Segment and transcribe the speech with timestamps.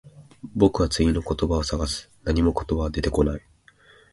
[0.55, 2.09] 僕は次の言葉を探す。
[2.23, 3.41] 何も言葉は出てこない。